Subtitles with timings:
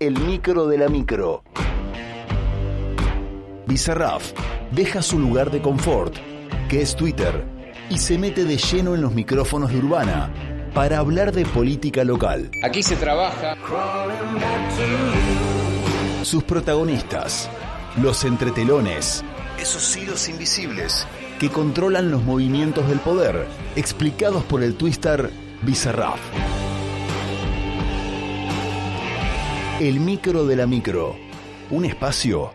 [0.00, 1.44] el micro de la micro.
[3.66, 4.32] Bizarraf
[4.72, 6.16] deja su lugar de confort,
[6.70, 7.44] que es Twitter,
[7.90, 10.30] y se mete de lleno en los micrófonos de Urbana
[10.72, 12.50] para hablar de política local.
[12.64, 13.56] Aquí se trabaja.
[16.22, 17.50] Sus protagonistas,
[18.00, 19.22] los entretelones,
[19.60, 21.06] esos hilos invisibles
[21.38, 23.46] que controlan los movimientos del poder,
[23.76, 25.30] explicados por el twister
[25.60, 26.20] Bizarraf.
[29.80, 31.16] El micro de la micro,
[31.70, 32.52] un espacio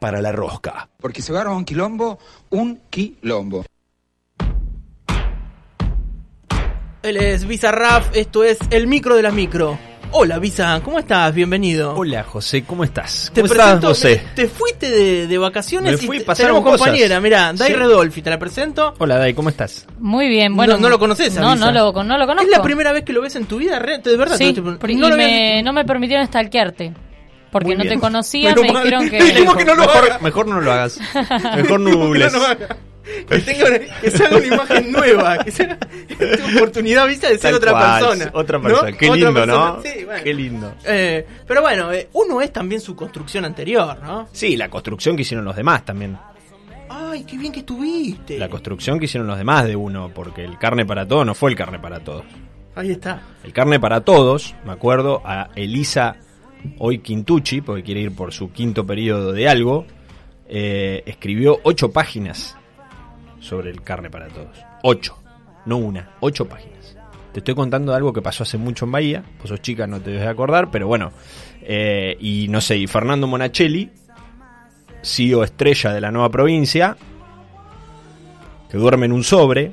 [0.00, 0.90] para la rosca.
[1.00, 2.18] Porque se agarra un quilombo,
[2.50, 3.64] un quilombo.
[7.04, 9.78] Él es Bizarraf, esto es el micro de la micro.
[10.12, 11.34] Hola Visa, ¿cómo estás?
[11.34, 11.94] Bienvenido.
[11.94, 13.30] Hola José, ¿cómo estás?
[13.34, 14.22] Te ¿Cómo estás, presento, José?
[14.24, 16.86] me- te fuiste de, de vacaciones Me y te- pasaron tenemos cosas.
[16.86, 17.74] compañera, mirá, Dai Sí.
[17.74, 18.94] Redolfi, te la presento.
[18.98, 19.86] Hola Dai, ¿cómo estás?
[19.98, 20.74] Muy bien, bueno.
[20.74, 21.66] No- no lo conoces No, Visa.
[21.66, 22.50] no lo, no lo conozco.
[22.50, 23.78] ¿Es la primera vez que lo ves en tu vida?
[23.78, 24.36] ¿De verdad?
[24.38, 26.94] Sí, te- te- no lo me- no me permitieron stalkearte.
[27.50, 27.94] Porque Muy no bien.
[27.94, 28.84] te conocía, me mal.
[28.84, 29.18] dijeron que...
[29.58, 30.02] Que no lo haga.
[30.02, 30.98] mejor, mejor no lo hagas.
[31.56, 32.32] Mejor no Que googles.
[32.32, 32.76] no lo haga.
[33.28, 37.38] Que, tenga una- que se haga una imagen nueva, que sea tu oportunidad vista de
[37.38, 38.30] ser otra cual, persona.
[38.34, 38.64] Otra ¿no?
[38.64, 38.92] persona.
[38.92, 39.54] Qué Otra lindo, persona.
[39.76, 39.82] ¿no?
[39.82, 40.24] Sí, bueno.
[40.24, 40.74] Qué lindo.
[40.84, 44.28] Eh, pero bueno, eh, uno es también su construcción anterior, ¿no?
[44.32, 46.18] Sí, la construcción que hicieron los demás también.
[46.88, 48.38] Ay, qué bien que estuviste.
[48.38, 51.50] La construcción que hicieron los demás de uno, porque el carne para todos no fue
[51.50, 52.24] el carne para todos.
[52.74, 53.22] Ahí está.
[53.44, 56.16] El carne para todos, me acuerdo, a Elisa
[56.78, 59.86] hoy Quintucci, porque quiere ir por su quinto periodo de algo,
[60.48, 62.56] eh, escribió ocho páginas
[63.46, 64.56] sobre el carne para todos.
[64.82, 65.16] Ocho,
[65.66, 66.96] no una, ocho páginas.
[67.32, 70.00] Te estoy contando de algo que pasó hace mucho en Bahía, vos sos chica, no
[70.00, 71.12] te debes de acordar, pero bueno.
[71.62, 73.90] eh, y no sé, y Fernando Monachelli,
[75.02, 76.96] CEO estrella de la nueva provincia,
[78.70, 79.72] que duerme en un sobre,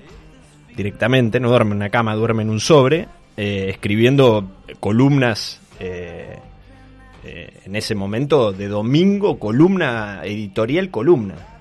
[0.76, 4.48] directamente, no duerme en una cama, duerme en un sobre, eh, escribiendo
[4.80, 6.38] columnas eh,
[7.24, 11.53] eh, en ese momento de domingo, columna editorial, columna.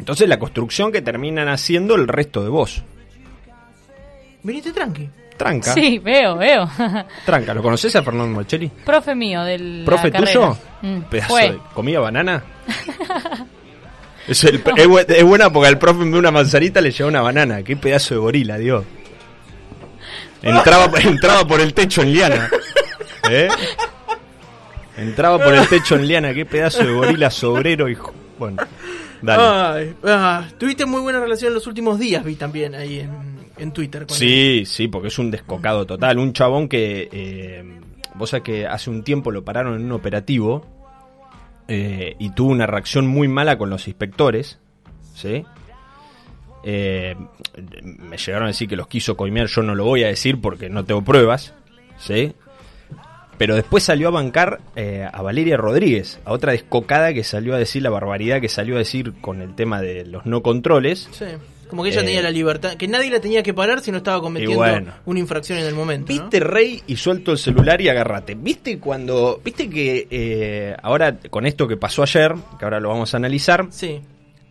[0.00, 2.82] Entonces la construcción que terminan haciendo el resto de vos.
[4.42, 5.08] Viniste tranqui.
[5.36, 6.68] Tranca, Sí, veo, veo.
[7.24, 7.54] tranca.
[7.54, 8.68] ¿Lo conoces a Fernando Moncelli?
[8.68, 9.82] Profe mío del.
[9.86, 10.56] ¿Profe tuyo?
[10.82, 11.52] Mm, Pedazo fue.
[11.52, 12.42] de- ¿Comía banana?
[14.28, 17.22] es, el- es bu- es buena porque al profe de una manzanita le lleva una
[17.22, 17.62] banana.
[17.62, 18.84] Qué pedazo de gorila, Dios.
[20.42, 22.50] Entraba, entraba por el techo en liana.
[23.30, 23.48] ¿Eh?
[24.96, 26.34] Entraba por el techo en liana.
[26.34, 28.12] Qué pedazo de gorila sobrero, hijo.
[28.38, 28.62] Bueno,
[29.22, 29.42] dale.
[29.42, 33.10] Ay, ah, tuviste muy buena relación en los últimos días, vi también ahí en,
[33.58, 34.06] en Twitter.
[34.06, 34.18] con él.
[34.18, 36.18] Sí, sí, porque es un descocado total.
[36.18, 37.08] Un chabón que.
[37.12, 37.64] Eh,
[38.14, 40.66] vos sabés que hace un tiempo lo pararon en un operativo.
[41.68, 44.58] eh, y tuvo una reacción muy mala con los inspectores.
[45.14, 45.44] ¿Sí?
[46.64, 47.14] Eh,
[47.76, 49.46] me llegaron a decir que los quiso coimear.
[49.46, 51.54] Yo no lo voy a decir porque no tengo pruebas.
[51.98, 52.34] ¿Sí?
[53.40, 57.58] Pero después salió a bancar eh, a Valeria Rodríguez, a otra descocada que salió a
[57.58, 61.08] decir la barbaridad que salió a decir con el tema de los no controles.
[61.10, 61.24] Sí.
[61.70, 63.96] Como que ella Eh, tenía la libertad, que nadie la tenía que parar si no
[63.96, 64.92] estaba cometiendo bueno.
[65.06, 66.12] una infracción en el momento.
[66.12, 66.20] ¿no?
[66.20, 68.34] Viste, Rey, y suelto el celular y agarrate.
[68.34, 69.40] ¿Viste cuando.
[69.42, 73.68] Viste que eh, ahora, con esto que pasó ayer, que ahora lo vamos a analizar,
[73.70, 74.00] Sí.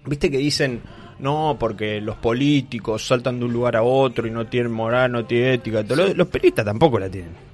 [0.05, 0.81] viste que dicen.
[1.19, 5.25] No, porque los políticos saltan de un lugar a otro y no tienen moral, no
[5.25, 5.83] tienen ética.
[5.83, 7.48] todo lo- Los periodistas tampoco la tienen.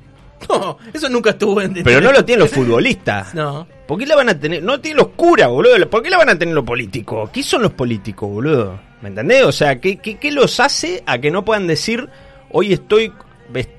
[0.50, 3.34] No, eso nunca estuvo en Pero no lo tienen los futbolistas.
[3.34, 3.68] No.
[3.88, 4.64] ¿Por qué la van a tener?
[4.64, 5.90] No tienen los curas, boludo.
[5.90, 7.30] ¿Por qué la van a tener los políticos?
[7.32, 8.80] ¿Qué son los políticos, boludo?
[9.02, 9.44] ¿Me entendés?
[9.44, 12.08] O sea, ¿qué, qué, qué los hace a que no puedan decir
[12.50, 13.12] hoy estoy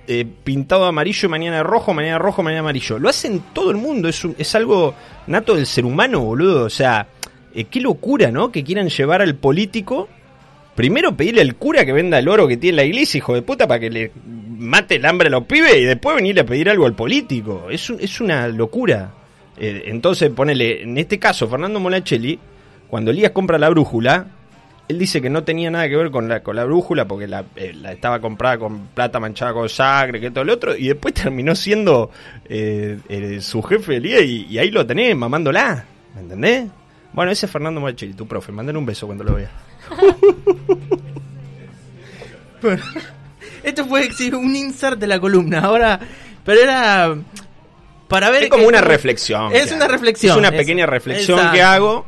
[0.06, 2.99] eh, pintado de amarillo, mañana de rojo, mañana de rojo, mañana de amarillo?
[2.99, 4.09] Lo hacen todo el mundo.
[4.09, 4.94] Es, un- es algo
[5.26, 6.65] nato del ser humano, boludo.
[6.65, 7.09] O sea,
[7.55, 8.53] eh, qué locura, ¿no?
[8.53, 10.09] Que quieran llevar al político.
[10.76, 13.66] Primero pedirle al cura que venda el oro que tiene la iglesia, hijo de puta,
[13.66, 14.12] para que le
[14.59, 17.66] mate el hambre a los pibes y después venirle a pedir algo al político.
[17.70, 19.10] Es, un- es una locura.
[19.56, 22.38] Eh, entonces, ponele, en este caso, Fernando Monachelli,
[22.88, 24.26] cuando Elías compra la brújula,
[24.88, 27.43] él dice que no tenía nada que ver con la, con la brújula porque la,
[27.56, 31.14] eh, la estaba comprada con plata manchada con sangre, que todo lo otro, y después
[31.22, 32.11] terminó siendo
[32.49, 35.84] eh, su jefe Elías y, y ahí lo tenés, mamándola.
[36.14, 36.67] ¿Me entendés?
[37.14, 38.52] Bueno, ese es Fernando Monachelli, tu profe.
[38.52, 39.50] Mándale un beso cuando lo veas.
[42.62, 42.83] Bueno,
[43.62, 45.61] esto fue sí, un insert de la columna.
[45.61, 46.00] Ahora,
[46.44, 47.15] pero era
[48.09, 48.44] para ver.
[48.44, 49.55] Es como una reflexión.
[49.55, 50.33] Es una reflexión.
[50.33, 51.55] Es una es- pequeña reflexión exacto.
[51.56, 52.06] que hago.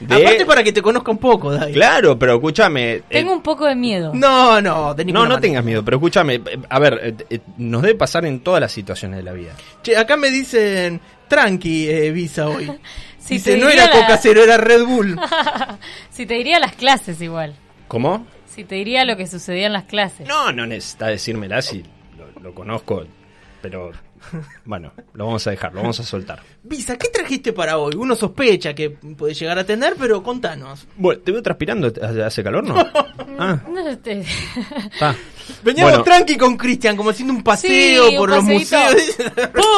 [0.00, 1.72] de- Aparte para que te conozca un poco, Dai.
[1.74, 2.92] Claro, pero escúchame.
[2.94, 4.12] eh, Tengo un poco de miedo.
[4.14, 5.40] No, no, de no, ninguna no manera.
[5.40, 6.36] tengas miedo, pero escúchame.
[6.36, 9.52] eh, A ver, eh, eh, nos debe pasar en todas las situaciones de la vida.
[9.82, 10.98] Che, acá me dicen
[11.28, 12.72] tranqui, eh, Visa hoy.
[13.30, 15.18] Si Dice, te no era la- Coca Cero, era Red Bull.
[16.10, 17.54] Si te diría las clases igual.
[17.88, 18.26] ¿Cómo?
[18.54, 20.26] Si te diría lo que sucedía en las clases.
[20.28, 21.82] No, no necesitas decírmela si
[22.18, 23.04] lo, lo conozco
[23.62, 23.92] pero
[24.64, 26.40] bueno, lo vamos a dejar, lo vamos a soltar.
[26.62, 27.94] Visa, ¿qué trajiste para hoy?
[27.94, 30.86] Uno sospecha que puede llegar a tener, pero contanos.
[30.96, 31.92] Bueno, ¿te veo transpirando?
[32.24, 32.74] ¿Hace calor, no?
[33.38, 34.20] Ah, No, este-
[34.92, 35.14] está.
[35.62, 36.04] Veníamos Bueno.
[36.04, 38.76] tranqui con Cristian, como haciendo un paseo Sí, un por los paseíto.
[38.76, 39.16] museos.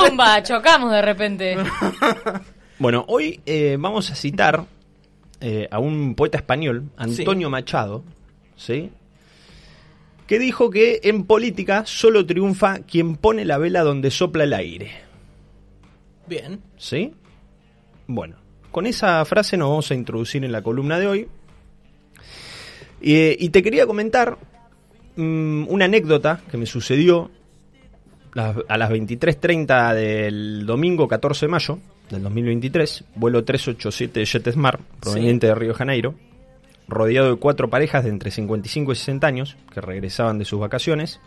[0.09, 0.43] ¡Pumba!
[0.43, 1.57] Chocamos de repente.
[2.83, 4.67] Bueno, hoy eh, vamos a citar
[5.41, 8.03] eh, a un poeta español, Antonio Machado,
[8.57, 8.91] ¿sí?
[10.27, 14.91] que dijo que en política solo triunfa quien pone la vela donde sopla el aire.
[16.27, 16.61] Bien.
[16.77, 17.15] ¿Sí?
[18.09, 18.35] Bueno,
[18.73, 21.29] con esa frase nos vamos a introducir en la columna de hoy.
[23.01, 24.39] Eh, y te quería comentar
[25.15, 27.31] mm, una anécdota que me sucedió
[28.35, 31.79] a las 23.30 del domingo 14 de mayo
[32.13, 36.15] del 2023, vuelo 387 de JetSmart, proveniente de Río de Janeiro,
[36.87, 41.21] rodeado de cuatro parejas de entre 55 y 60 años que regresaban de sus vacaciones.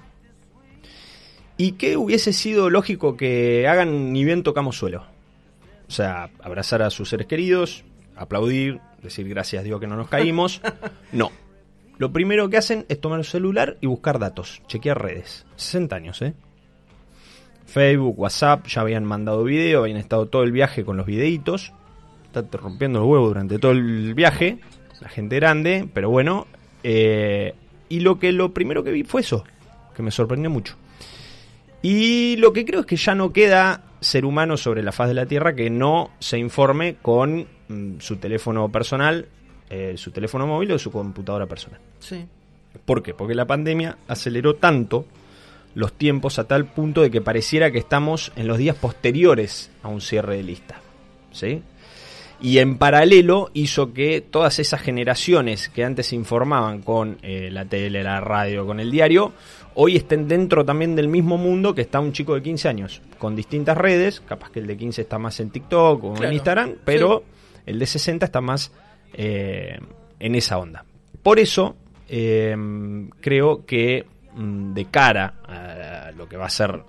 [1.58, 5.06] Y que hubiese sido lógico que hagan ni bien tocamos suelo.
[5.88, 7.86] O sea, abrazar a sus seres queridos,
[8.16, 10.62] aplaudir, decir gracias a Dios que no nos caímos.
[11.12, 11.32] No.
[11.98, 15.46] Lo primero que hacen es tomar el celular y buscar datos, chequear redes.
[15.56, 16.34] 60 años, ¿eh?
[17.66, 21.74] Facebook, WhatsApp, ya habían mandado video, habían estado todo el viaje con los videitos.
[22.34, 24.60] Está rompiendo el huevo durante todo el viaje.
[25.02, 26.48] La gente grande, pero bueno.
[26.84, 27.54] eh,
[27.90, 29.44] y lo que lo primero que vi fue eso,
[29.96, 30.76] que me sorprendió mucho.
[31.82, 35.14] Y lo que creo es que ya no queda ser humano sobre la faz de
[35.14, 39.28] la Tierra que no se informe con mm, su teléfono personal,
[39.70, 41.80] eh, su teléfono móvil o su computadora personal.
[42.00, 42.26] Sí.
[42.86, 43.14] ¿Por qué?
[43.14, 45.06] Porque la pandemia aceleró tanto
[45.76, 49.90] los tiempos a tal punto de que pareciera que estamos en los días posteriores a
[49.90, 50.82] un cierre de lista.
[51.32, 51.62] ¿Sí?
[52.42, 57.66] Y en paralelo hizo que todas esas generaciones que antes se informaban con eh, la
[57.66, 59.34] tele, la radio, con el diario,
[59.74, 63.36] hoy estén dentro también del mismo mundo que está un chico de 15 años, con
[63.36, 66.74] distintas redes, capaz que el de 15 está más en TikTok o Claro, en Instagram,
[66.84, 67.24] pero
[67.66, 68.72] el de 60 está más
[69.14, 69.80] eh,
[70.20, 70.86] en esa onda.
[71.24, 71.76] Por eso
[72.10, 72.56] eh,
[73.22, 76.84] creo que de cara a lo que va a ser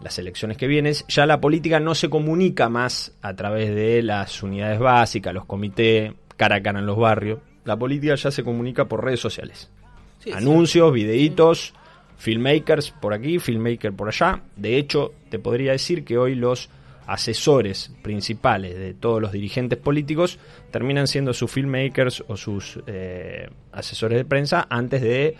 [0.00, 4.42] las elecciones que vienen, ya la política no se comunica más a través de las
[4.42, 7.40] unidades básicas, los comités, cara a cara en los barrios.
[7.64, 9.70] La política ya se comunica por redes sociales.
[10.18, 11.74] Sí, Anuncios, videitos,
[12.18, 14.42] filmmakers por aquí, filmmaker por allá.
[14.54, 16.68] De hecho, te podría decir que hoy los
[17.06, 20.38] asesores principales de todos los dirigentes políticos
[20.70, 25.36] terminan siendo sus filmmakers o sus eh, asesores de prensa antes de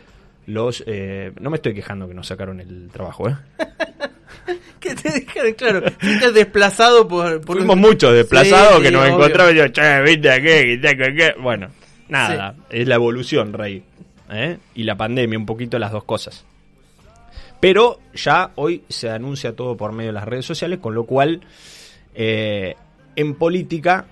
[0.46, 0.82] los...
[0.86, 3.36] eh, no me estoy quejando que nos sacaron el trabajo, ¿eh?
[4.80, 9.02] Que te dijeron, claro, fuiste desplazado por, por Fuimos un- muchos desplazados Sí, que nos
[9.02, 9.14] obvio.
[9.14, 11.34] encontraban y yo, che, viste qué, qué, qué, qué".
[11.40, 11.68] Bueno,
[12.08, 13.82] nada, es la evolución, Rey.
[14.30, 14.58] ¿eh?
[14.74, 16.44] Y la pandemia, un poquito las dos cosas.
[17.58, 21.40] Pero ya hoy se anuncia todo por medio de las redes sociales, con lo cual
[22.14, 22.76] eh,
[23.16, 24.06] en política,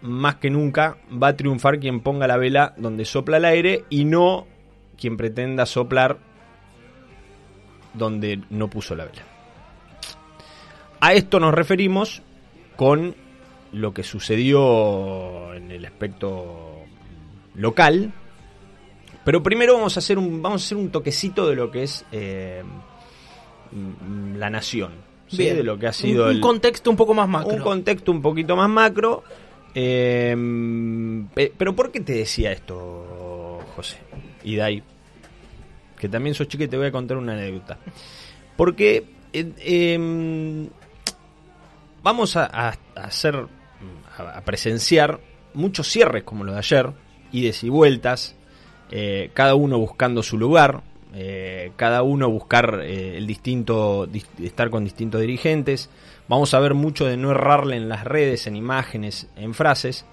[0.00, 4.04] más que nunca, va a triunfar quien ponga la vela donde sopla el aire y
[4.04, 4.46] no
[5.00, 6.18] quien pretenda soplar
[7.94, 9.22] donde no puso la vela.
[11.00, 12.22] A esto nos referimos
[12.76, 13.14] con
[13.72, 16.80] lo que sucedió en el aspecto
[17.54, 18.12] local.
[19.24, 22.04] Pero primero vamos a hacer un, vamos a hacer un toquecito de lo que es
[22.12, 22.62] eh,
[24.36, 24.92] la nación.
[25.28, 25.38] ¿sí?
[25.38, 25.56] Bien.
[25.56, 27.52] De lo que ha sido un, un el- contexto un poco más macro.
[27.54, 29.22] un contexto un poquito más macro.
[29.74, 30.34] eh,
[31.34, 33.98] pe- pero ¿por qué te decía esto, José?
[34.48, 34.82] Y Dai,
[35.98, 37.76] que también sos chica y te voy a contar una anécdota.
[38.56, 40.68] Porque em,
[42.02, 43.46] vamos a, hacer,
[44.16, 45.20] a, presenciar
[45.54, 46.90] muchos cierres como los de ayer,
[47.32, 48.36] ides y vueltas,
[48.90, 50.82] eh, cada uno buscando su lugar,
[51.14, 55.90] eh, cada uno buscar eh, el distinto, dis- estar con distintos dirigentes.
[56.26, 60.06] Vamos a ver mucho de no errarle en las redes, en imágenes, en frases.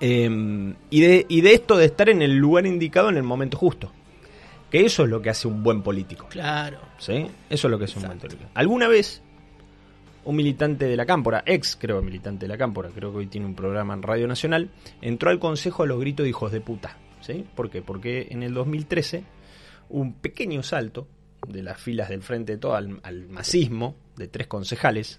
[0.00, 3.56] Eh, y, de, y de esto de estar en el lugar indicado en el momento
[3.56, 3.92] justo.
[4.70, 6.26] Que eso es lo que hace un buen político.
[6.28, 6.78] Claro.
[6.98, 7.26] ¿sí?
[7.48, 8.50] Eso es lo que es un buen político.
[8.54, 9.22] Alguna vez
[10.24, 13.46] un militante de la Cámpora, ex creo militante de la Cámpora, creo que hoy tiene
[13.46, 16.98] un programa en Radio Nacional, entró al Consejo a los gritos de hijos de puta.
[17.22, 17.46] ¿sí?
[17.54, 17.80] ¿Por qué?
[17.80, 19.24] Porque en el 2013
[19.88, 21.08] un pequeño salto
[21.46, 25.18] de las filas del Frente de Todo al, al masismo de tres concejales,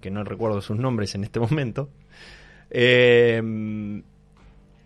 [0.00, 1.88] que no recuerdo sus nombres en este momento,
[2.70, 3.42] eh,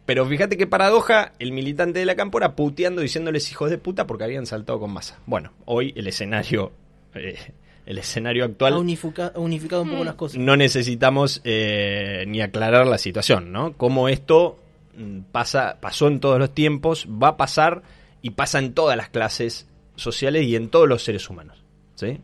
[0.08, 4.24] pero fíjate qué paradoja, el militante de la Cámpora puteando diciéndoles hijos de puta porque
[4.24, 5.18] habían saltado con masa.
[5.26, 6.72] Bueno, hoy el escenario,
[7.14, 7.36] eh,
[7.84, 10.40] el escenario Ha actual unifica- ha unificado un poco las cosas.
[10.40, 13.74] no necesitamos eh, ni aclarar la situación, ¿no?
[13.74, 14.58] Cómo esto
[14.96, 17.82] mm, pasa, pasó en todos los tiempos, va a pasar
[18.22, 21.62] y pasa en todas las clases sociales y en todos los seres humanos,
[21.96, 22.18] ¿sí?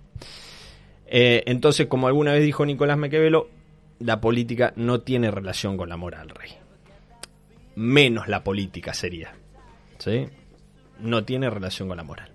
[1.07, 3.49] Eh, entonces, como alguna vez dijo Nicolás Mequevelo,
[3.99, 6.51] la política no tiene relación con la moral, rey.
[7.77, 9.33] Menos la política sería.
[9.99, 10.29] ¿Sí?
[11.01, 12.31] No tiene relación con la moral.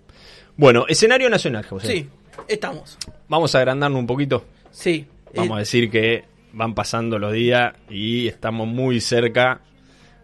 [0.57, 1.87] Bueno, escenario nacional, José.
[1.87, 2.09] Sí,
[2.47, 2.97] estamos.
[3.27, 4.45] Vamos a agrandarnos un poquito.
[4.71, 5.05] Sí.
[5.35, 9.61] Vamos a Eh, decir que van pasando los días y estamos muy cerca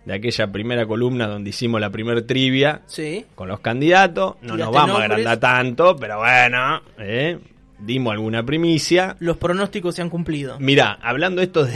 [0.05, 3.25] de aquella primera columna donde hicimos la primer trivia sí.
[3.35, 4.35] con los candidatos.
[4.41, 7.39] No nos vamos a agrandar tanto, pero bueno, ¿eh?
[7.79, 9.15] dimos alguna primicia.
[9.19, 10.59] Los pronósticos se han cumplido.
[10.59, 11.73] Mira, hablando esto de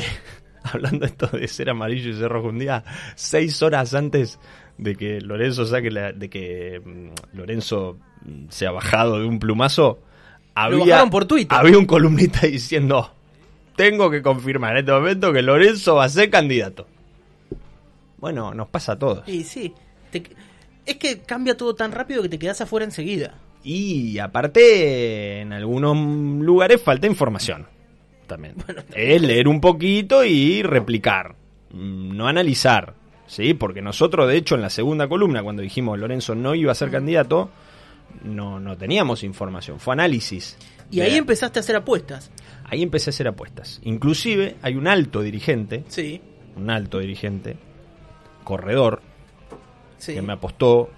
[0.74, 2.84] hablando esto de ser amarillo y ser rojo un día,
[3.16, 4.40] seis horas antes
[4.78, 9.40] de que Lorenzo saque la- de que mm, Lorenzo mm, se ha bajado de un
[9.40, 10.00] plumazo,
[10.56, 11.58] había, bajaron por Twitter.
[11.58, 13.14] había un columnista diciendo
[13.76, 16.86] tengo que confirmar en este momento que Lorenzo va a ser candidato.
[18.18, 19.24] Bueno, nos pasa a todos.
[19.26, 19.74] Sí, sí.
[20.12, 20.24] Te-
[20.86, 23.36] es que cambia todo tan rápido que te quedas afuera enseguida.
[23.64, 25.96] Y aparte, en algunos
[26.44, 27.68] lugares falta información.
[28.56, 28.56] También.
[28.96, 31.36] es leer un poquito y replicar.
[31.72, 32.94] Mm, No analizar.
[33.28, 33.54] ¿Sí?
[33.54, 36.90] Porque nosotros, de hecho, en la segunda columna, cuando dijimos Lorenzo no iba a ser
[36.90, 37.52] candidato,
[38.24, 39.80] no, no teníamos información.
[39.80, 40.58] Fue análisis.
[40.90, 42.32] Y ahí empezaste a hacer apuestas.
[42.66, 43.80] ahí empecé a hacer apuestas.
[43.84, 46.22] Inclusive hay un alto dirigente, Sí,
[46.56, 47.58] un alto dirigente,
[48.44, 49.02] corredor,
[49.98, 50.14] sí.
[50.16, 50.90] que me apostó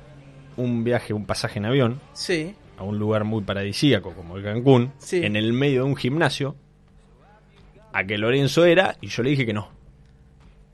[0.58, 2.56] un viaje, un pasaje en avión Sí.
[2.78, 5.18] a un lugar muy paradisíaco como el Cancún, Sí.
[5.24, 6.56] en el medio de un gimnasio,
[7.94, 9.70] a que Lorenzo era, y yo le dije que no.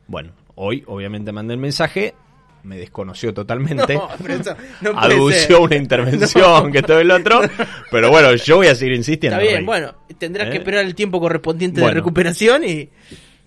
[0.08, 2.14] Bueno, hoy obviamente mandé el mensaje,
[2.64, 7.42] me desconoció totalmente, No, eso no adució una intervención, que todo el otro,
[7.92, 9.40] pero bueno, yo voy a seguir insistiendo.
[9.40, 10.52] Está bien, bueno, tendrás ¿Eh?
[10.52, 12.90] que esperar el tiempo correspondiente de recuperación y...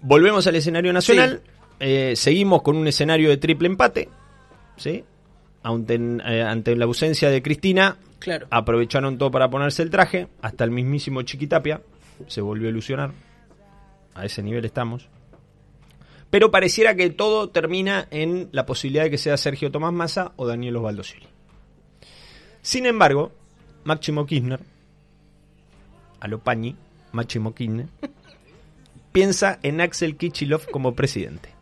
[0.03, 1.43] Volvemos al escenario nacional,
[1.79, 4.09] eh, seguimos con un escenario de triple empate,
[4.79, 5.05] ¿sí?
[5.63, 8.47] Ante, eh, ante la ausencia de Cristina, Claro.
[8.51, 11.81] Aprovecharon todo para ponerse el traje, hasta el mismísimo Chiquitapia
[12.29, 13.13] se volvió a ilusionar.
[14.21, 15.09] A ese nivel estamos.
[16.29, 20.47] Pero pareciera que todo termina en la posibilidad de que sea Sergio Tomás Massa o
[20.47, 21.27] Daniel Osvaldo Scioli.
[22.61, 23.33] Sin embargo,
[23.85, 24.61] Máximo Kirchner,
[26.21, 26.43] a lo
[27.13, 27.87] Máximo Kirchner,
[29.13, 31.60] piensa en Axel Kichilov como presidente.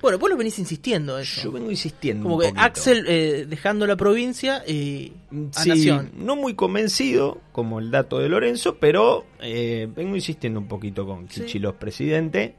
[0.00, 1.42] Bueno, vos lo venís insistiendo eso.
[1.42, 2.22] Yo vengo insistiendo.
[2.22, 2.64] Como un que poquito.
[2.64, 5.12] Axel eh, dejando la provincia y
[5.54, 6.12] a Sí, Nación.
[6.16, 11.28] no muy convencido, como el dato de Lorenzo, pero eh, vengo insistiendo un poquito con
[11.28, 11.40] Sí.
[11.42, 12.54] Kichilov presidente.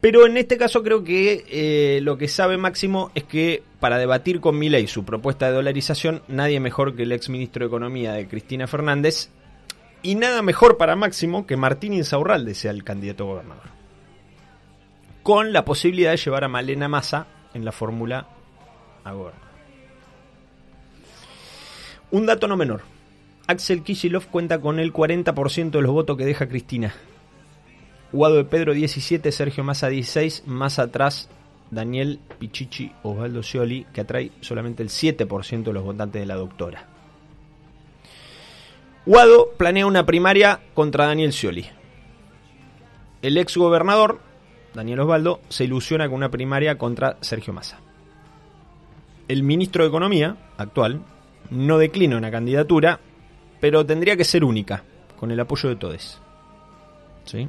[0.00, 4.40] Pero en este caso creo que eh, lo que sabe Máximo es que para debatir
[4.40, 8.28] con Milei su propuesta de dolarización, nadie mejor que el ex ministro de Economía de
[8.28, 9.30] Cristina Fernández
[10.02, 13.75] y nada mejor para Máximo que Martín Insaurralde sea el candidato a gobernador.
[15.26, 18.28] Con la posibilidad de llevar a Malena Massa en la fórmula
[19.04, 19.12] a.
[22.12, 22.82] Un dato no menor.
[23.48, 26.94] Axel Kicillof cuenta con el 40% de los votos que deja Cristina.
[28.12, 31.28] Guado de Pedro 17, Sergio Massa 16, más atrás
[31.72, 36.86] Daniel Pichichi Osvaldo Scioli, que atrae solamente el 7% de los votantes de la doctora.
[39.04, 41.66] Guado planea una primaria contra Daniel Scioli.
[43.22, 44.20] El ex gobernador,
[44.76, 47.80] Daniel Osvaldo, se ilusiona con una primaria contra Sergio Massa.
[49.26, 51.00] El ministro de Economía, actual,
[51.50, 53.00] no declina una candidatura,
[53.58, 54.84] pero tendría que ser única,
[55.18, 56.20] con el apoyo de todos.
[57.24, 57.48] ¿Sí?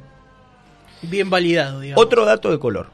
[1.02, 2.02] Bien validado, digamos.
[2.02, 2.88] Otro dato de color,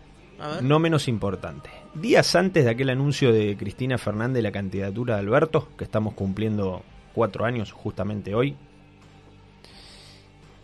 [0.60, 1.70] no menos importante.
[1.94, 6.82] Días antes de aquel anuncio de Cristina Fernández la candidatura de Alberto, que estamos cumpliendo
[7.14, 8.56] cuatro años justamente hoy,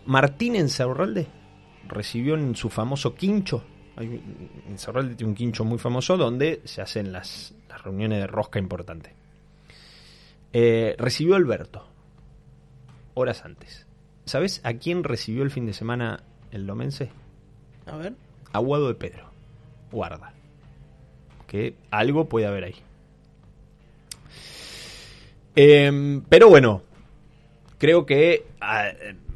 [0.07, 1.29] Martín Encerralde
[1.91, 3.63] recibió en su famoso quincho,
[3.97, 4.23] hay-
[4.69, 9.13] Encerralde tiene un quincho muy famoso donde se hacen las, las reuniones de rosca importante.
[10.53, 11.87] Eh, recibió a Alberto,
[13.15, 13.87] horas antes.
[14.25, 17.11] ¿Sabes a quién recibió el fin de semana el domense?
[17.87, 18.15] A ver.
[18.53, 19.31] Aguado de Pedro.
[19.93, 20.33] Guarda.
[21.47, 22.77] Que algo puede haber ahí.
[25.57, 26.83] Em, pero bueno,
[27.79, 28.89] creo que ah,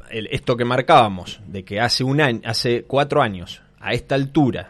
[0.09, 4.69] el- esto que marcábamos, de que hace un año, hace cuatro años, a esta altura,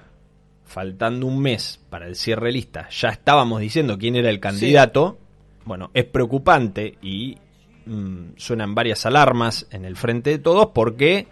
[0.65, 5.18] faltando un mes para el cierre lista, ya estábamos diciendo quién era el candidato,
[5.65, 7.38] bueno, es preocupante y
[7.86, 11.27] mm, suenan varias alarmas en el frente de todos porque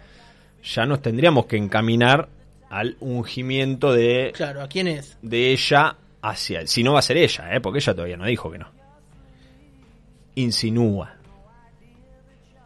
[0.62, 2.28] ya nos tendríamos que encaminar
[2.70, 5.18] al ungimiento de, Claro, ¿a quién es?
[5.22, 6.68] de ella hacia él.
[6.68, 7.60] Si no va a ser ella, ¿eh?
[7.60, 8.68] porque ella todavía no dijo que no.
[10.36, 11.14] Insinúa.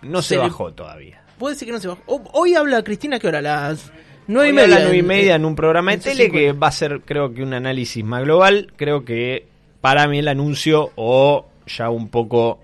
[0.02, 1.22] No se, Se le- bajó todavía.
[1.38, 2.02] Puede ser que no se bajó.
[2.32, 3.40] Hoy habla Cristina, ¿qué hora?
[3.40, 3.92] Las
[4.26, 4.74] nueve y Hoy a media.
[4.74, 6.32] las nueve y media en un programa de en tele C50.
[6.32, 8.72] que va a ser, creo que, un análisis más global.
[8.76, 9.46] Creo que
[9.80, 12.60] para mí el anuncio o ya un poco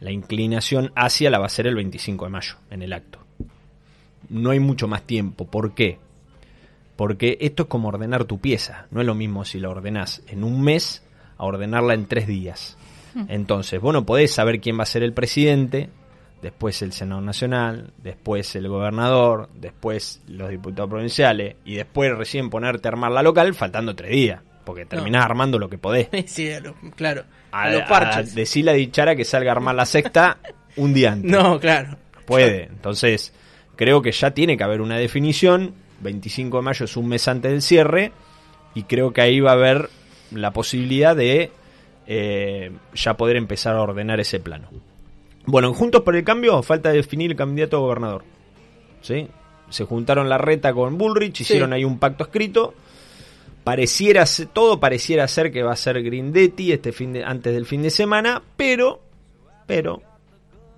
[0.00, 3.20] la inclinación hacia la va a ser el 25 de mayo, en el acto.
[4.28, 5.46] No hay mucho más tiempo.
[5.46, 5.98] ¿Por qué?
[6.96, 8.86] Porque esto es como ordenar tu pieza.
[8.90, 11.04] No es lo mismo si la ordenás en un mes
[11.36, 12.76] a ordenarla en tres días.
[13.28, 15.90] Entonces, vos no podés saber quién va a ser el presidente,
[16.42, 22.88] después el Senado Nacional, después el gobernador, después los diputados provinciales y después recién ponerte
[22.88, 24.42] a armar la local faltando tres días.
[24.64, 26.08] Porque terminás armando lo que podés.
[26.26, 26.50] Sí,
[26.94, 27.24] claro.
[27.50, 28.34] A, A, los parches.
[28.34, 30.38] decirle a Dichara que salga a armar la sexta
[30.76, 31.30] un día antes.
[31.30, 31.96] No, claro.
[32.26, 32.64] Puede.
[32.64, 33.32] Entonces,
[33.76, 35.74] creo que ya tiene que haber una definición.
[36.00, 38.12] 25 de mayo es un mes antes del cierre.
[38.74, 39.90] Y creo que ahí va a haber
[40.30, 41.50] la posibilidad de
[42.06, 44.68] eh, ya poder empezar a ordenar ese plano.
[45.46, 48.24] Bueno, en Juntos por el Cambio falta definir el candidato a gobernador.
[49.00, 49.28] ¿Sí?
[49.70, 52.74] Se juntaron la reta con Bullrich, hicieron ahí un pacto escrito.
[53.64, 57.64] Pareciera ser- todo pareciera ser que va a ser Grindetti este fin de, antes del
[57.66, 59.00] fin de semana, pero
[59.66, 60.02] pero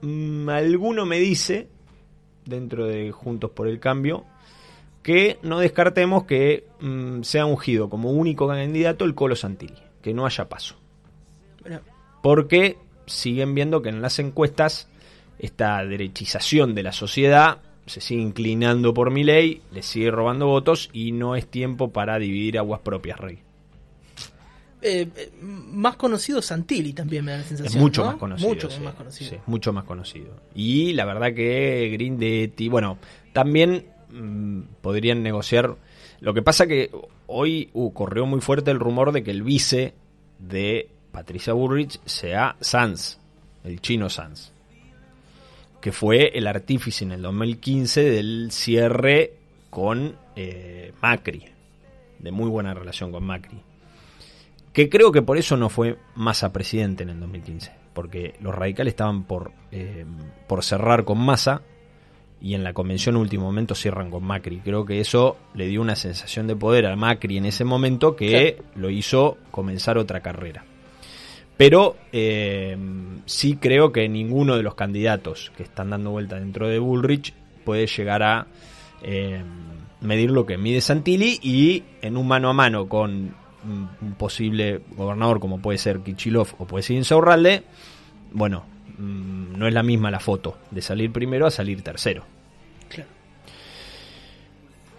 [0.02, 1.66] mm, alguno me dice
[2.44, 4.25] dentro de Juntos por el Cambio
[5.02, 10.25] que no descartemos que mm, sea ungido como único candidato el Colo Santilli, que no
[10.26, 10.76] haya paso.
[12.23, 14.88] Porque siguen viendo que en las encuestas
[15.38, 20.88] esta derechización de la sociedad se sigue inclinando por mi ley, le sigue robando votos
[20.92, 23.38] y no es tiempo para dividir aguas propias, Rey.
[24.87, 27.75] Eh, eh, más conocido Santilli también me da la sensación.
[27.75, 28.08] Es mucho ¿no?
[28.08, 28.49] más conocido.
[28.50, 29.30] Mucho sí, más conocido.
[29.30, 30.40] sí, mucho más conocido.
[30.54, 32.99] Y la verdad que Grindetti, bueno,
[33.32, 35.76] también mm, podrían negociar.
[36.20, 36.90] Lo que pasa que
[37.26, 39.94] hoy uh, corrió muy fuerte el rumor de que el vice
[40.38, 43.18] de Patricia Burrich sea Sanz,
[43.64, 44.52] el chino Sanz,
[45.80, 49.33] que fue el artífice en el 2015 del cierre
[49.71, 51.44] con eh, Macri,
[52.18, 53.62] de muy buena relación con Macri
[54.75, 58.92] que creo que por eso no fue Massa presidente en el 2015, porque los radicales
[58.92, 60.04] estaban por, eh,
[60.49, 61.62] por cerrar con Massa
[62.40, 64.59] y en la convención último momento cierran con Macri.
[64.59, 68.60] Creo que eso le dio una sensación de poder a Macri en ese momento que
[68.75, 70.65] lo hizo comenzar otra carrera.
[71.56, 72.76] Pero eh,
[73.26, 77.32] sí creo que ninguno de los candidatos que están dando vuelta dentro de Bullrich
[77.64, 78.47] puede llegar a
[79.02, 79.43] eh,
[80.00, 85.40] medir lo que mide Santilli y en un mano a mano con un posible gobernador
[85.40, 87.62] como puede ser Kichilov o puede ser Insaurralde,
[88.32, 88.64] bueno,
[88.99, 92.25] mm, no es la misma la foto de salir primero a salir tercero.
[92.88, 93.08] Claro.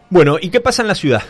[0.10, 1.24] Bueno, ¿y qué pasa en la ciudad?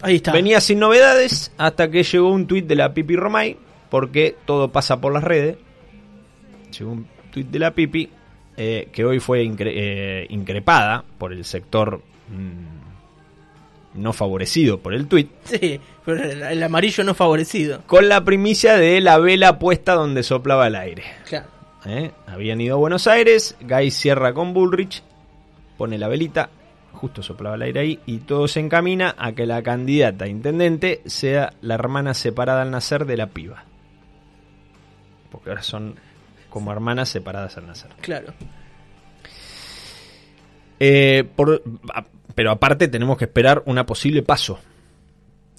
[0.00, 0.32] Ahí está.
[0.32, 3.56] Venía sin novedades hasta que llegó un tuit de la Pipi Romay,
[3.92, 5.58] porque todo pasa por las redes.
[6.78, 8.08] Llegó un tuit de la Pipi,
[8.56, 15.06] eh, que hoy fue incre- eh, increpada por el sector mm, no favorecido por el
[15.08, 17.82] tuit, Sí, pero el, el amarillo no favorecido.
[17.86, 21.02] con la primicia de la vela puesta donde soplaba el aire.
[21.28, 21.48] Claro.
[21.84, 22.12] ¿eh?
[22.26, 25.02] Habían ido a Buenos Aires, Guy cierra con Bullrich,
[25.76, 26.48] pone la velita,
[26.92, 31.02] justo soplaba el aire ahí, y todo se encamina a que la candidata a intendente
[31.04, 33.64] sea la hermana separada al nacer de la piba.
[35.32, 35.96] Porque ahora son
[36.50, 37.90] como hermanas separadas al nacer.
[38.00, 38.32] Claro.
[40.78, 41.62] Eh, por-
[42.34, 44.58] pero aparte tenemos que esperar una posible paso.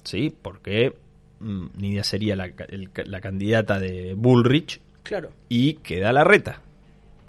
[0.02, 0.34] ¿Sí?
[0.42, 0.94] Porque
[1.40, 5.30] mm, Nidia sería la, el la candidata de Bullrich Claro.
[5.48, 6.60] y queda la reta.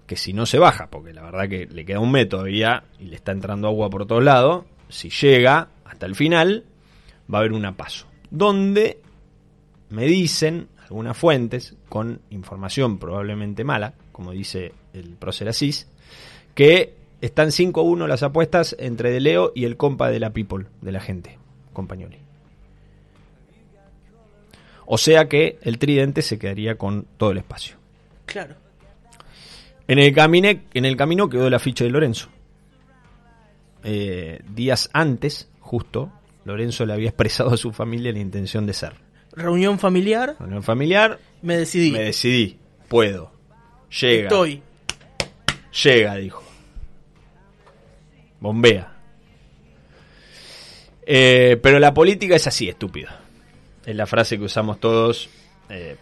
[0.05, 3.05] Que si no se baja, porque la verdad que le queda un mes todavía y
[3.05, 6.63] le está entrando agua por todos lados, si llega hasta el final,
[7.33, 8.05] va a haber una paso.
[8.29, 8.99] Donde
[9.89, 15.87] me dicen algunas fuentes, con información probablemente mala, como dice el prócer Asís,
[16.53, 20.91] que están 5-1 las apuestas entre De Leo y el compa de la People, de
[20.91, 21.37] la gente,
[21.73, 22.17] compañoli.
[24.85, 27.77] O sea que el tridente se quedaría con todo el espacio.
[28.25, 28.55] Claro.
[29.87, 32.29] En el, camine- en el camino quedó la ficha de Lorenzo.
[33.83, 36.11] Eh, días antes, justo,
[36.43, 38.93] Lorenzo le había expresado a su familia la intención de ser.
[39.35, 41.91] Reunión familiar, Reunión familiar, me decidí.
[41.91, 43.31] me decidí, puedo.
[43.99, 44.61] Llega, Estoy.
[45.83, 46.43] llega, dijo.
[48.39, 48.91] Bombea.
[51.05, 53.21] Eh, pero la política es así, estúpida.
[53.85, 55.29] Es la frase que usamos todos
[55.69, 55.95] eh,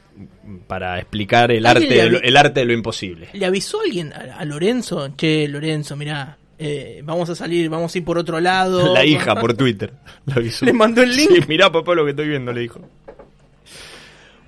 [0.68, 3.30] para explicar el ¿Alguien arte, le de lo, el arte de lo imposible.
[3.34, 5.10] ¿Le avisó alguien a, a Lorenzo?
[5.18, 8.94] Che, Lorenzo, mirá, eh, vamos a salir, vamos a ir por otro lado.
[8.94, 9.92] La hija por Twitter.
[10.36, 10.66] avisó.
[10.66, 11.30] Le mandó el link.
[11.32, 12.80] Sí, mirá papá lo que estoy viendo, le dijo.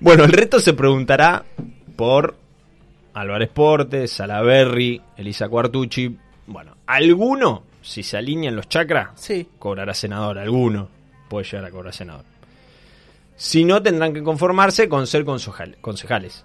[0.00, 1.44] Bueno, el reto se preguntará
[1.96, 2.36] por
[3.14, 6.16] Álvarez Portes, Salaberry, Elisa Cuartucci.
[6.46, 10.38] Bueno, alguno, si se alinean los chakras, Sí, cobrará senador.
[10.38, 10.88] Alguno
[11.28, 12.24] puede llegar a cobrar senador.
[13.36, 16.44] Si no, tendrán que conformarse con ser concejal- concejales.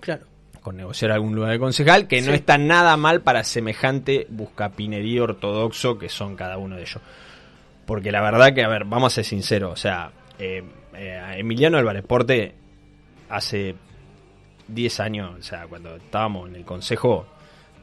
[0.00, 0.26] claro.
[0.62, 5.98] con negociar algún lugar de concejal, que no está nada mal para semejante buscapinería ortodoxo
[5.98, 7.00] que son cada uno de ellos.
[7.84, 10.62] Porque la verdad que, a ver, vamos a ser sinceros, o sea, eh,
[10.94, 12.54] eh, Emiliano Álvarez Porte
[13.36, 13.74] hace
[14.68, 17.26] 10 años, o sea, cuando estábamos en el consejo,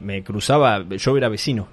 [0.00, 1.68] me cruzaba, yo era vecino,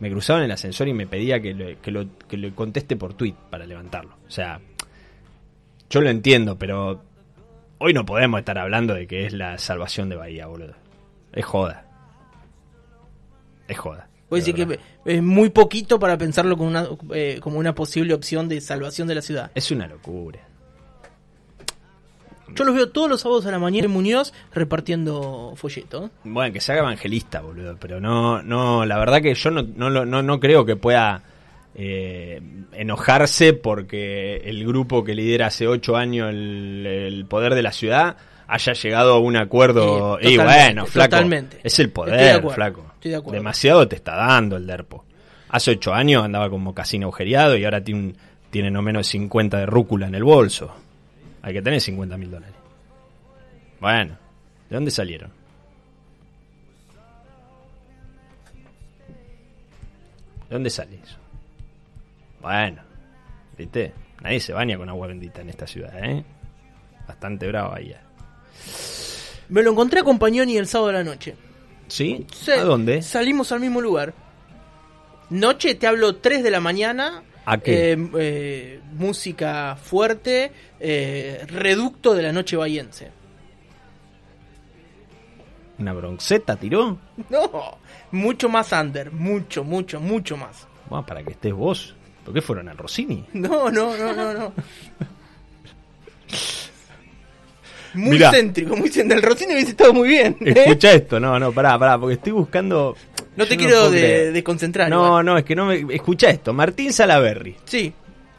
[0.00, 2.96] me cruzaba en el ascensor y me pedía que le, que lo, que le conteste
[2.96, 4.16] por tweet para levantarlo.
[4.26, 4.60] O sea,
[5.88, 7.02] yo lo entiendo, pero
[7.78, 10.74] hoy no podemos estar hablando de que es la salvación de Bahía, boludo.
[11.32, 11.86] Es joda.
[13.68, 14.08] Es joda.
[14.28, 18.14] Puede de decir que es muy poquito para pensarlo como una, eh, como una posible
[18.14, 19.50] opción de salvación de la ciudad.
[19.54, 20.40] Es una locura.
[22.54, 26.10] Yo los veo todos los sábados a la mañana en Muñoz repartiendo folleto.
[26.24, 27.76] Bueno, que se haga evangelista, boludo.
[27.80, 31.22] Pero no, no, la verdad que yo no, no, no, no creo que pueda
[31.74, 32.40] eh,
[32.72, 38.16] enojarse porque el grupo que lidera hace ocho años el, el poder de la ciudad
[38.48, 40.18] haya llegado a un acuerdo.
[40.20, 41.10] Sí, y bueno, flaco.
[41.10, 41.60] totalmente.
[41.62, 42.86] Es el Estoy de poder, acuerdo, flaco.
[42.94, 43.38] estoy de acuerdo.
[43.38, 45.04] Demasiado te está dando el derpo.
[45.48, 48.16] Hace ocho años andaba como casino agujereado y ahora tiene, un-
[48.50, 50.74] tiene no menos de 50 de rúcula en el bolso.
[51.42, 52.54] Hay que tener 50 mil dólares.
[53.80, 54.16] Bueno,
[54.70, 55.30] ¿de dónde salieron?
[60.48, 61.16] ¿De dónde sale eso?
[62.40, 62.82] Bueno,
[63.58, 63.92] ¿viste?
[64.20, 66.24] Nadie se baña con agua bendita en esta ciudad, ¿eh?
[67.08, 67.94] Bastante bravo ahí.
[69.48, 71.34] Me lo encontré a Compañoni el sábado de la noche.
[71.88, 72.26] ¿Sí?
[72.32, 73.02] Sí, ¿A dónde?
[73.02, 74.14] Salimos al mismo lugar.
[75.30, 77.22] Noche, te hablo 3 de la mañana.
[77.44, 77.92] ¿A qué?
[77.92, 80.52] eh, eh, música fuerte.
[80.80, 83.10] eh, reducto de la noche bahiense.
[85.78, 86.98] ¿Una bronxeta tiró?
[87.30, 87.78] No,
[88.12, 89.10] mucho más under.
[89.12, 90.66] Mucho, mucho, mucho más.
[90.88, 91.94] Bueno, para que estés vos.
[92.24, 93.24] ¿Por qué fueron al Rossini?
[93.32, 94.52] No, no, no, no, no.
[97.94, 98.30] Muy Mirá.
[98.30, 99.20] céntrico, muy céntrico.
[99.20, 100.34] El Rossini hubiese estado muy bien.
[100.40, 100.54] ¿eh?
[100.56, 102.96] Escucha esto, no, no, pará, pará, porque estoy buscando...
[103.36, 104.88] No te quiero de- desconcentrar.
[104.90, 105.24] No, igual.
[105.26, 105.86] no, es que no me...
[105.94, 107.56] Escucha esto, Martín Salaberry.
[107.64, 107.92] Sí,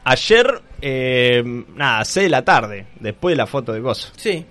[0.06, 1.42] Ayer, eh,
[1.74, 4.10] nada, 6 de la tarde, después de la foto de Gozo.
[4.16, 4.44] sí.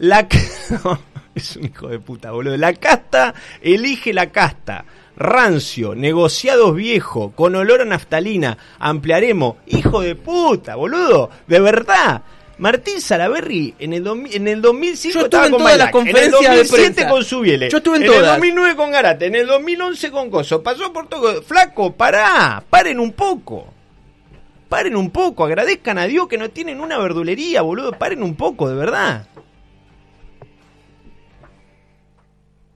[0.00, 0.28] La
[1.34, 2.56] es un hijo de puta, boludo.
[2.56, 4.84] La casta elige la casta.
[5.16, 9.56] Rancio, negociados viejo, con olor a naftalina, ampliaremos.
[9.66, 11.30] Hijo de puta, boludo.
[11.48, 12.22] De verdad.
[12.58, 15.94] Martín Salaberry en el, en el 2005 Yo estuve estaba en con todas las Bailac,
[15.94, 17.08] en el conferencias de 2007 prensa.
[17.10, 18.32] con Subiele, Yo estuve en en el todas.
[18.36, 21.42] 2009 con Garate, en el 2011 con Gozo, pasó por todo.
[21.42, 23.72] Flaco, pará, paren un poco.
[24.68, 27.92] Paren un poco, agradezcan a Dios que no tienen una verdulería, boludo.
[27.92, 29.26] Paren un poco, de verdad.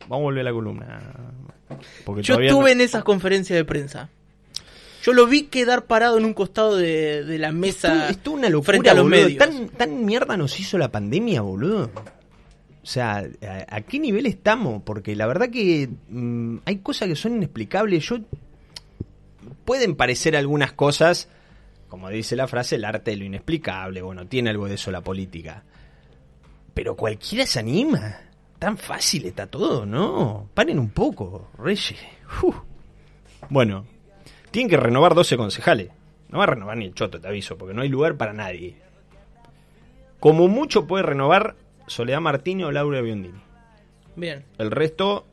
[0.08, 1.00] Vamos a volver a la columna.
[2.04, 4.08] Porque Yo estuve no- en esas conferencias de prensa.
[5.02, 7.92] Yo lo vi quedar parado en un costado de, de la mesa.
[8.08, 9.22] Esto, esto es una locura, frente a los boludo.
[9.22, 9.38] medios.
[9.38, 11.90] ¿Tan, tan mierda nos hizo la pandemia, boludo.
[12.82, 14.82] O sea, ¿a, a qué nivel estamos?
[14.84, 18.04] Porque la verdad que mm, hay cosas que son inexplicables.
[18.04, 18.18] Yo
[19.64, 21.28] pueden parecer algunas cosas,
[21.88, 24.02] como dice la frase, el arte de lo inexplicable.
[24.02, 25.64] Bueno, tiene algo de eso la política.
[26.74, 28.16] Pero cualquiera se anima.
[28.58, 30.48] Tan fácil está todo, ¿no?
[30.54, 31.96] Paren un poco, Reyes.
[32.42, 32.54] Uf.
[33.50, 33.84] Bueno,
[34.52, 35.90] tienen que renovar 12 concejales.
[36.28, 38.76] No va a renovar ni el choto, te aviso, porque no hay lugar para nadie.
[40.20, 41.56] Como mucho puede renovar
[41.88, 43.40] Soledad Martínez o Laura Biondini.
[44.14, 44.44] Bien.
[44.58, 45.26] El resto,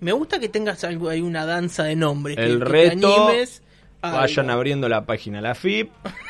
[0.00, 2.36] Me gusta que tengas algo ahí, una danza de nombres.
[2.36, 3.62] que- el que te resto, animes
[4.02, 4.58] a vayan algo.
[4.58, 5.90] abriendo la página la FIP,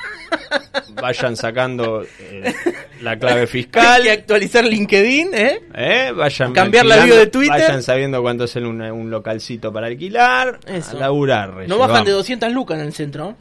[1.01, 2.55] vayan sacando eh,
[3.03, 4.03] la clave Hay fiscal.
[4.03, 5.61] que actualizar LinkedIn, ¿eh?
[5.75, 6.12] ¿Eh?
[6.14, 7.61] Vayan Cambiar la bio de Twitter.
[7.61, 10.61] Vayan sabiendo cuánto es el- un, un localcito para alquilar.
[10.66, 10.97] Eso.
[10.97, 12.07] A laburar, Reyes, No bajan vamos.
[12.07, 13.37] de 200 lucas en el centro.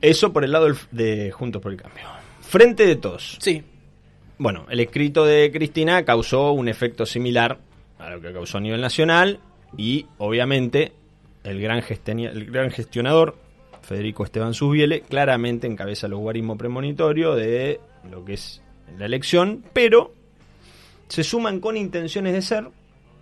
[0.00, 2.04] Eso por el lado de Juntos por el Cambio.
[2.40, 3.36] Frente de todos.
[3.40, 3.62] Sí.
[4.38, 7.58] Bueno, el escrito de Cristina causó un efecto similar
[7.98, 9.40] a lo que causó a nivel nacional
[9.76, 10.92] y obviamente
[11.42, 13.36] el gran, el gran gestionador,
[13.88, 18.60] Federico Esteban Susbiele, claramente encabeza el guarismo premonitorio de lo que es
[18.98, 20.12] la elección, pero
[21.08, 22.68] se suman con intenciones de ser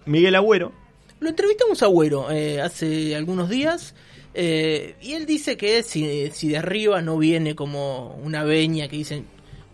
[0.06, 0.72] Miguel Agüero,
[1.20, 3.94] Lo entrevistamos a Agüero eh, hace algunos días
[4.34, 8.96] eh, y él dice que si, si de arriba no viene como una veña que
[8.96, 9.24] dicen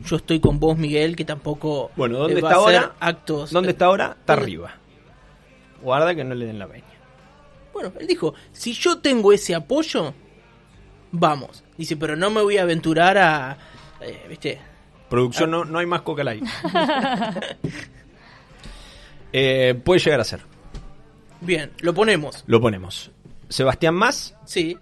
[0.05, 2.97] yo estoy con vos Miguel, que tampoco Bueno, ¿dónde eh, va está a hacer ahora?
[3.01, 3.51] actos.
[3.51, 4.17] ¿Dónde está ahora?
[4.21, 4.43] Está ¿Dónde?
[4.45, 4.75] arriba.
[5.81, 6.85] Guarda que no le den la veña.
[7.73, 10.13] Bueno, él dijo, si yo tengo ese apoyo,
[11.13, 11.63] vamos.
[11.79, 13.57] Dice, pero no me voy a aventurar a...
[14.01, 14.61] eh, ¿Viste?
[15.09, 16.45] Producción, no, no hay más coca light.
[19.33, 20.41] Eh, puede llegar a ser.
[21.41, 22.45] Bien, lo ponemos.
[22.47, 23.11] Lo ponemos.
[23.49, 24.77] Sebastián Más, Sí,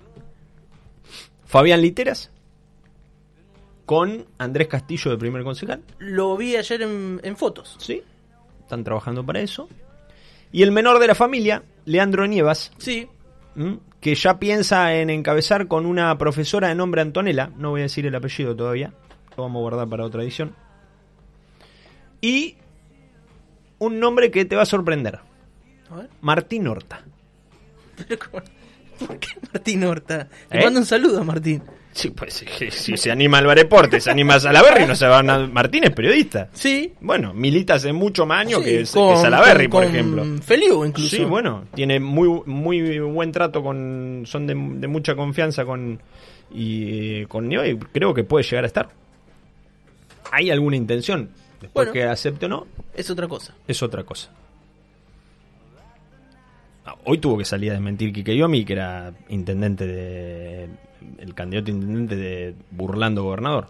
[1.47, 2.31] Fabián Literas,
[3.87, 5.83] con Andrés Castillo de primer concejal.
[5.99, 7.77] Lo vi ayer en, en fotos.
[7.79, 8.03] Sí,
[8.61, 9.69] están trabajando para eso.
[10.53, 13.09] Y el menor de la familia, Leandro Nievas, Sí,
[13.57, 13.79] ¿m?
[14.01, 18.07] Que ya piensa en encabezar con una profesora de nombre Antonella, no voy a decir
[18.07, 18.93] el apellido todavía,
[19.37, 20.55] lo vamos a guardar para otra edición.
[22.21, 22.57] Y
[23.79, 25.21] un nombre que te va a sorprender.
[26.21, 27.05] Martín Horta.
[28.99, 30.29] ¿Por qué Martín Horta?
[30.51, 30.65] Le ¿Eh?
[30.65, 31.63] mando un saludo a Martín.
[31.93, 35.23] Sí, pues si, se anima al Bareporte, se anima a Salaberry, no se va a...
[35.49, 36.49] Martín es periodista.
[36.53, 36.93] Sí.
[37.01, 40.25] Bueno, milita hace mucho más años sí, que, con- que con- por con ejemplo.
[40.43, 41.17] Feliu incluso.
[41.17, 46.01] Sí, bueno, tiene muy muy buen trato con son de, de mucha confianza con
[46.53, 48.89] y eh, con Nieva y creo que puede llegar a estar.
[50.31, 51.93] Hay alguna intención, después Bueno.
[51.93, 53.53] que acepte o no, Es otra cosa.
[53.67, 54.31] es otra cosa.
[56.87, 60.69] Ah, Hoy tuvo que salir a desmentir Quique Yomi, que era intendente de
[61.19, 63.69] el candidato intendente de Burlando Gobernador.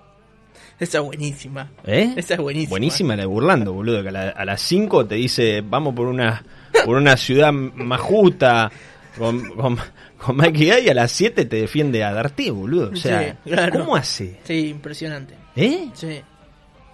[0.78, 1.70] Esa es buenísima.
[1.84, 2.14] ¿Eh?
[2.16, 2.70] Esa es buenísima.
[2.70, 4.02] Buenísima la de Burlando, boludo.
[4.02, 6.42] Que a, la- a las 5 te dice, vamos por una
[6.84, 8.70] por una ciudad más justa,
[9.18, 9.76] con, con,
[10.18, 12.90] con y a las 7 te defiende a Darté, boludo.
[12.92, 13.80] O sea, Sí, claro.
[13.80, 14.38] ¿cómo hace?
[14.44, 15.34] Sí, impresionante.
[15.56, 15.88] ¿Eh?
[15.94, 16.20] Sí.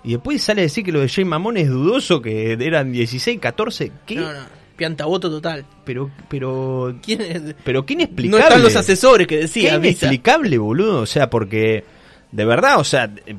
[0.03, 3.38] Y después sale a decir que lo de Jay Mamón es dudoso, que eran 16,
[3.40, 3.92] 14.
[4.07, 4.16] ¿Qué?
[4.16, 4.40] No, no.
[4.76, 5.64] Piantaboto total.
[5.84, 7.54] Pero, pero, ¿Quién es?
[7.64, 8.44] pero qué No inexplicable.
[8.44, 9.80] están los asesores que Qué decían.
[9.80, 10.06] Visa.
[10.06, 11.00] inexplicable, boludo.
[11.00, 11.84] O sea, porque
[12.32, 13.34] de verdad, o sea, eh,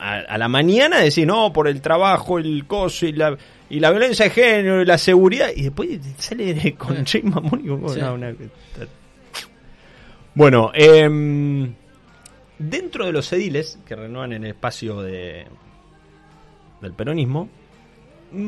[0.00, 3.36] a, a la mañana decís, no, por el trabajo, el coso y la,
[3.68, 5.48] y la violencia de género y la seguridad.
[5.54, 8.00] Y después sale con Jay Mamón y con- Sí.
[8.00, 8.34] no, una-
[10.34, 11.74] Bueno, em,
[12.58, 15.46] dentro de los ediles que renuevan en el espacio de,
[16.80, 17.48] del peronismo,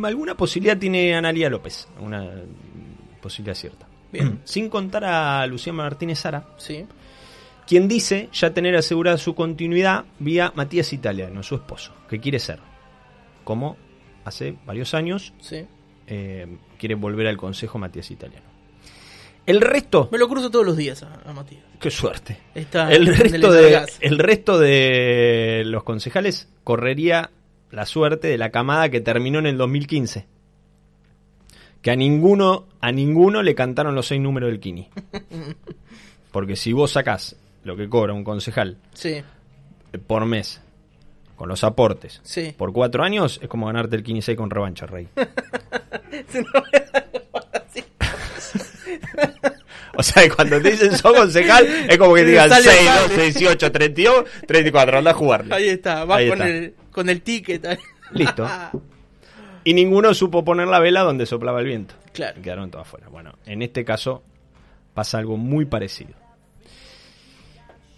[0.05, 1.89] alguna posibilidad tiene Analia López.
[2.01, 3.87] Una mm, posibilidad cierta.
[4.13, 4.41] Bien.
[4.45, 6.85] Sin contar a Lucía Martínez Sara, Sí.
[7.67, 12.59] quien dice ya tener asegurada su continuidad vía Matías Italiano, su esposo, que quiere ser,
[13.45, 13.77] como
[14.25, 15.65] hace varios años, Sí.
[16.09, 16.47] eh,
[16.79, 18.47] quiere volver al Consejo Matías Italiano.
[19.47, 21.63] El resto, Me lo cruzo todos los días a, a Matías.
[21.81, 22.37] qué suerte.
[22.55, 27.31] Está El resto, de, el resto de los concejales correría
[27.71, 30.27] la suerte de la camada que terminó en el 2015.
[31.83, 34.89] Que a ninguno, a ninguno le cantaron los seis números del Kini.
[36.33, 39.23] Porque si vos sacás lo que cobra un concejal Sí,
[40.07, 40.61] por mes,
[41.37, 42.55] con los aportes, sí.
[42.57, 45.09] por cuatro años, es como ganarte el Kini 6 con revancha, Rey.
[49.97, 53.09] O sea, cuando te dicen sos concejal, es como que digan Sale, 6, sale.
[53.09, 55.55] 12, 18, 32, 34, anda a jugarle.
[55.55, 56.49] Ahí está, va Ahí con, está.
[56.49, 57.79] El, con el ticket.
[58.13, 58.49] Listo.
[59.65, 61.95] Y ninguno supo poner la vela donde soplaba el viento.
[62.13, 62.39] Claro.
[62.39, 63.09] Y quedaron todos afuera.
[63.09, 64.23] Bueno, en este caso
[64.95, 66.15] pasa algo muy parecido.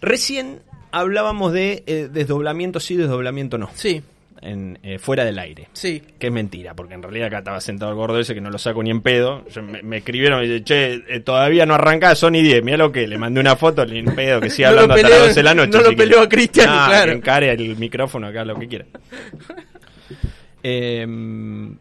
[0.01, 3.69] Recién hablábamos de eh, desdoblamiento sí, desdoblamiento no.
[3.73, 4.03] Sí,
[4.45, 5.69] En, eh, fuera del aire.
[5.71, 6.01] sí.
[6.19, 8.57] Que es mentira, porque en realidad acá estaba sentado el gordo ese que no lo
[8.57, 9.47] saco ni en pedo.
[9.47, 12.61] Yo- me, me escribieron y dice, che, eh, todavía no arranca Sony 10.
[12.61, 15.09] Mira lo que le mandé una foto, ni en pedo, que siga No hablando hasta
[15.09, 15.69] las 12 de la noche.
[15.77, 17.11] no lo peleó a Cristian, Ah, claro.
[17.13, 18.85] que encare el micrófono acá, lo que quiera.
[20.63, 21.77] Em,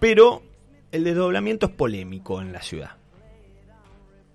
[0.00, 0.42] pero
[0.92, 2.90] el desdoblamiento es polémico en la ciudad.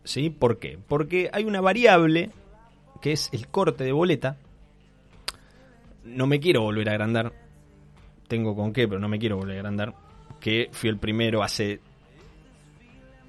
[0.04, 0.30] ¿Sí?
[0.30, 0.78] ¿Por qué?
[0.88, 2.30] Porque hay una variable
[3.02, 4.38] que es el corte de boleta.
[6.04, 7.34] No me quiero volver a agrandar.
[8.32, 9.94] Tengo con qué, pero no me quiero volver a agrandar.
[10.40, 11.82] Que fui el primero hace.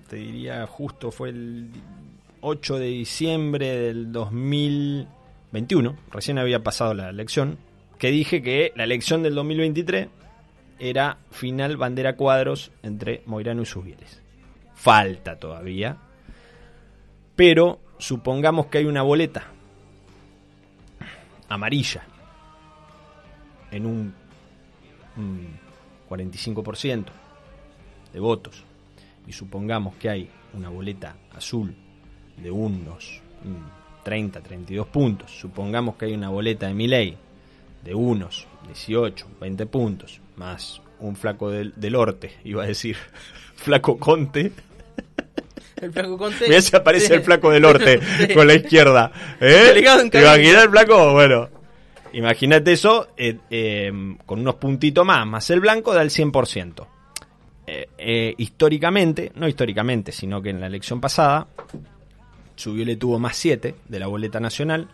[0.08, 1.72] Te diría justo, fue el
[2.40, 5.96] 8 de diciembre del 2021.
[6.12, 7.58] Recién había pasado la elección.
[7.98, 10.06] Que dije que la elección del 2023
[10.78, 14.22] era final bandera cuadros entre Moirano y Susbieles.
[14.76, 15.96] Falta todavía.
[17.34, 19.48] Pero supongamos que hay una boleta
[21.48, 22.04] amarilla
[23.72, 24.21] en un,
[25.16, 25.48] un
[26.08, 27.04] 45%
[28.12, 28.64] de votos
[29.26, 31.74] y supongamos que hay una boleta azul
[32.36, 37.16] de unos mm, 30, 32 puntos, supongamos que hay una boleta de Miley
[37.84, 42.96] de unos 18, 20 puntos, más un flaco del, del Orte, iba a decir,
[43.56, 44.52] flaco Conte,
[45.80, 46.44] El flaco Conte.
[46.48, 47.12] Mira si aparece Sí.
[47.14, 48.34] el flaco del norte Sí.
[48.34, 49.10] con la izquierda.
[49.40, 49.72] ¿Eh?
[50.10, 51.12] ¿Te imaginas el flaco?
[51.12, 51.48] Bueno.
[52.12, 53.90] Imagínate eso eh, eh,
[54.26, 56.86] con unos puntitos más, más el blanco da el 100%.
[57.64, 61.46] Eh, eh, históricamente, no históricamente, sino que en la elección pasada,
[62.56, 64.88] Subiole tuvo más 7 de la boleta nacional,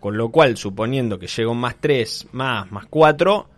[0.00, 3.48] con lo cual, suponiendo que llega un más 3, más, más 4,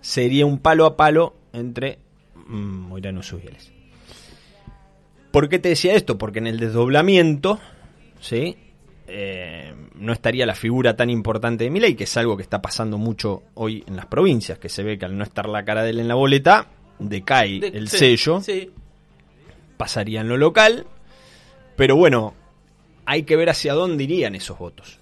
[0.00, 1.98] sería un palo a palo entre
[2.46, 3.72] mm, Moirano Subieles.
[5.32, 6.18] ¿Por qué te decía esto?
[6.18, 7.58] Porque en el desdoblamiento,
[8.20, 8.56] ¿sí?
[9.08, 12.98] Eh, no estaría la figura tan importante de Milei, que es algo que está pasando
[12.98, 15.90] mucho hoy en las provincias, que se ve que al no estar la cara de
[15.90, 16.66] él en la boleta,
[16.98, 18.70] decae De- el sí, sello, Sí.
[19.76, 20.86] pasaría en lo local,
[21.76, 22.34] pero bueno,
[23.04, 24.98] hay que ver hacia dónde irían esos votos.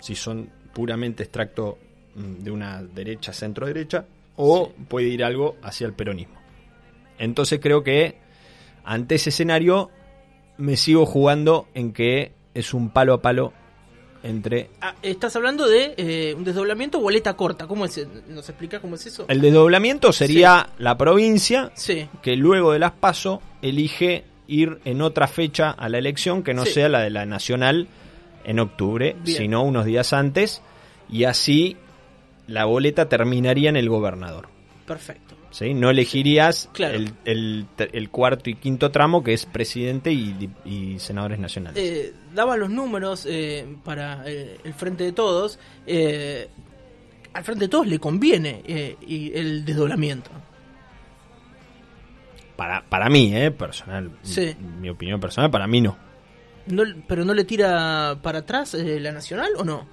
[0.00, 1.78] Si son puramente extracto
[2.14, 4.04] mm, de una derecha, centro-derecha,
[4.36, 6.34] o puede ir algo hacia el peronismo.
[7.18, 8.16] Entonces creo que
[8.84, 9.90] ante ese escenario
[10.58, 13.52] me sigo jugando en que es un palo a palo
[14.22, 14.70] entre...
[14.82, 17.66] Ah, estás hablando de eh, un desdoblamiento o boleta corta.
[17.66, 18.06] ¿Cómo es?
[18.28, 19.24] ¿Nos explicas cómo es eso?
[19.28, 22.06] El desdoblamiento sería la provincia Sí.
[22.22, 26.66] que luego de las PASO elige ir en otra fecha a la elección que no
[26.66, 26.72] Sí.
[26.74, 27.88] sea la de la nacional
[28.44, 29.38] en octubre, Bien.
[29.38, 30.60] sino unos días antes,
[31.08, 31.76] y así
[32.46, 34.48] la boleta terminaría en el gobernador.
[34.86, 35.29] Perfecto.
[35.50, 35.74] ¿Sí?
[35.74, 36.94] No elegirías Claro.
[36.96, 41.82] el, el- el cuarto y quinto tramo, que es presidente y, y senadores nacionales.
[41.82, 45.58] Eh, daba los números eh, para eh, el Frente de Todos.
[45.86, 48.62] al Frente de Todos le conviene
[49.06, 50.30] y el desdoblamiento.
[52.56, 53.50] Para, para mí, ¿eh?
[53.50, 54.54] personal, Sí.
[54.80, 55.96] mi opinión personal, para mí no.
[56.66, 59.86] No, ¿Pero no le tira para atrás la Nacional o no?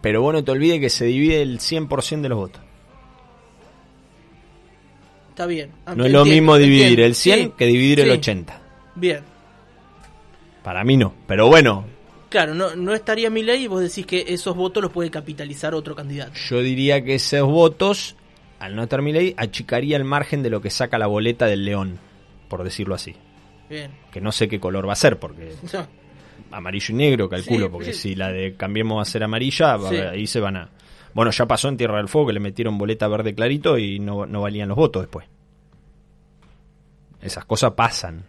[0.00, 2.62] Pero bueno, te olvides que se divide el 100% de los votos.
[5.34, 5.70] Está bien.
[5.84, 7.06] Ah, No es lo entiendo, mismo dividir entiendo.
[7.06, 8.60] el 100 Sí, que dividir el sí, 80.
[8.94, 9.20] Bien.
[10.62, 11.12] Para mí no.
[11.26, 11.84] Pero bueno,
[12.30, 15.72] Claro, no, no estaría mi ley y vos decís que esos votos los puede capitalizar
[15.72, 16.32] otro candidato.
[16.48, 18.16] yo diría que esos votos,
[18.58, 21.64] al no estar mi ley, achicaría el margen de lo que saca la boleta del
[21.64, 21.98] león,
[22.48, 23.14] por decirlo así.
[23.70, 23.92] Bien.
[24.10, 25.86] Que no sé qué color va a ser, porque No,
[26.56, 29.74] amarillo y negro, calculo, Sí, porque si la de cambiemos va a ser amarilla,
[30.10, 30.68] ahí se van a...
[31.14, 34.26] Bueno, ya pasó en Tierra del Fuego que le metieron boleta verde clarito y no,
[34.26, 35.26] no valían los votos después.
[37.22, 38.24] Esas cosas pasan.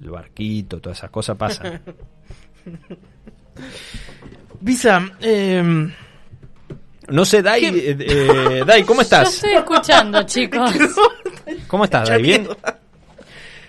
[0.00, 1.82] El barquito, todas esas cosas pasan.
[4.60, 5.88] Visa, eh,
[7.08, 9.34] No sé, Dai, eh, eh, Dai, ¿cómo Yo estás?
[9.34, 10.70] estoy escuchando, chicos.
[11.66, 12.22] ¿Cómo estás, Dai?
[12.22, 12.48] ¿Bien?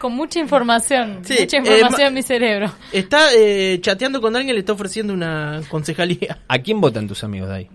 [0.02, 1.20] Con mucha información.
[1.24, 2.72] Sí, mucha eh, información ma- en mi cerebro.
[2.92, 6.40] está eh, chateando con alguien, le está ofreciendo una concejalía.
[6.48, 7.70] ¿A quién votan tus amigos, Dai?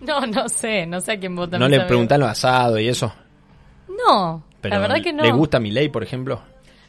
[0.00, 0.86] No, no sé.
[0.86, 1.58] No sé a quién vota.
[1.58, 1.88] ¿No le amigos.
[1.88, 3.12] preguntan los asados y eso?
[3.88, 4.44] No.
[4.60, 5.24] Pero la verdad que no.
[5.24, 6.40] ¿Le gusta mi ley, por ejemplo?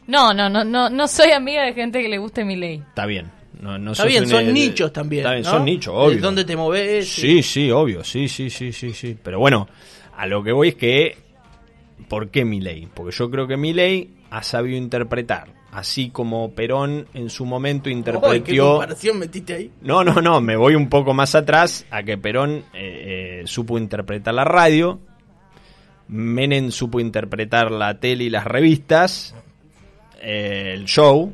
[0.05, 2.83] No, no, no, no, no soy amiga de gente que le guste mi ley.
[2.87, 3.31] Está bien.
[3.59, 5.21] No, no Está bien, un, son nichos también.
[5.21, 5.49] Está bien, ¿no?
[5.49, 6.21] son nichos, obvio.
[6.21, 7.09] ¿Dónde te moves?
[7.09, 9.17] Sí, sí, obvio, sí, sí, sí, sí, sí.
[9.21, 9.67] Pero bueno,
[10.15, 11.17] a lo que voy es que,
[12.07, 12.87] ¿por qué mi ley?
[12.93, 17.85] Porque yo creo que mi ley ha sabido interpretar, así como Perón en su momento
[17.85, 18.71] ¿Qué interpretó...
[18.71, 19.71] comparación metiste ahí?
[19.81, 23.77] No, no, no, me voy un poco más atrás a que Perón eh, eh, supo
[23.77, 24.99] interpretar la radio,
[26.07, 29.35] Menem supo interpretar la tele y las revistas,
[30.21, 31.33] eh, el show.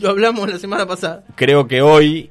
[0.00, 1.24] Lo hablamos la semana pasada.
[1.34, 2.30] Creo que hoy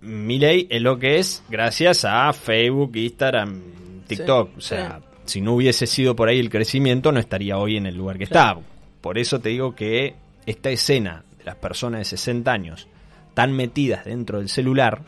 [0.00, 3.60] Milei es lo que es gracias a Facebook, Instagram,
[4.06, 4.50] TikTok.
[4.50, 7.86] Sí, o sea, si no hubiese sido por ahí el crecimiento, no estaría hoy en
[7.86, 8.60] el lugar que Claro.
[8.60, 8.72] está.
[9.00, 10.14] Por eso te digo que
[10.46, 12.88] esta escena de las personas de 60 años
[13.34, 15.02] tan metidas dentro del celular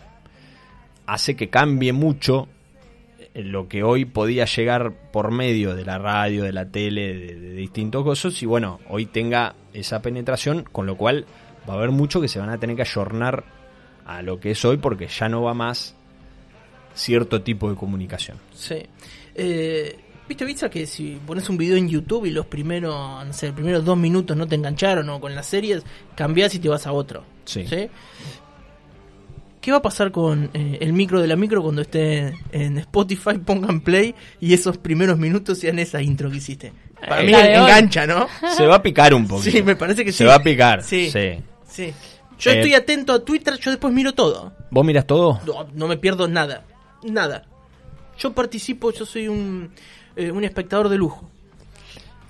[1.06, 2.48] hace que cambie mucho
[3.34, 7.34] eh, lo que hoy podía llegar por medio de la radio, de la tele, de,
[7.40, 11.26] de distintos cosas, y bueno, hoy tenga esa penetración, con lo cual
[11.68, 13.44] va a haber mucho que se van a tener que ayornar
[14.06, 15.94] a lo que es hoy, porque ya no va más
[16.94, 18.38] cierto tipo de comunicación.
[18.54, 18.76] Sí.
[19.34, 19.98] Eh,
[20.32, 22.94] ¿Viste, Visa, que si pones un video en YouTube y los primeros,
[23.26, 25.82] no sé, los primeros dos minutos no te engancharon o con las series,
[26.14, 27.22] cambiás y te vas a otro?
[27.44, 27.66] Sí.
[29.60, 33.36] ¿Qué va a pasar con eh, el micro de la micro cuando esté en Spotify,
[33.44, 36.72] pongan play y esos primeros minutos sean esa intro que hiciste?
[37.06, 38.26] Para Eh, mí engancha, ¿no?
[38.56, 39.50] Se va a picar un poquito.
[39.50, 40.24] Sí, me parece que Se sí.
[40.24, 40.82] va a picar.
[40.82, 41.10] Sí.
[41.10, 41.40] sí.
[41.68, 41.92] Sí.
[42.38, 44.54] Yo Eh, estoy atento a Twitter, yo después miro todo.
[44.70, 45.42] ¿Vos miras todo?
[45.46, 46.64] No, no me pierdo nada.
[47.04, 47.44] Nada.
[48.18, 49.70] Yo participo, yo soy un,
[50.16, 51.28] eh, un espectador de lujo.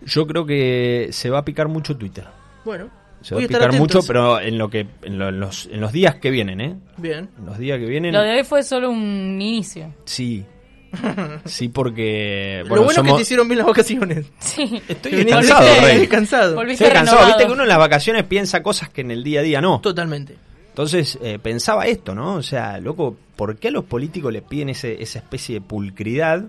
[0.05, 2.25] Yo creo que se va a picar mucho Twitter.
[2.65, 2.89] Bueno,
[3.23, 5.81] Se va voy a picar mucho, pero en lo que en, lo- en los, en
[5.81, 6.77] los días que vienen, ¿eh?
[6.97, 7.29] Bien.
[7.39, 8.13] En los días que vienen.
[8.13, 9.95] Lo de hoy fue solo un inicio.
[10.05, 10.45] Sí.
[11.47, 12.63] Sí, porque.
[12.65, 14.27] Lo Bueno, es que te hicieron bien las vacaciones.
[14.41, 14.83] Sí.
[14.89, 16.55] Estoy descansado, descansado.
[16.55, 17.27] Volviste Estoy cansado.
[17.27, 19.81] Viste que uno en las vacaciones piensa cosas que en el día a día no.
[19.81, 20.37] Totalmente.
[20.69, 22.35] Entonces eh, pensaba esto, ¿no?
[22.35, 26.45] O sea, loco, ¿por qué a los políticos le piden ese, esa especie de pulcridad?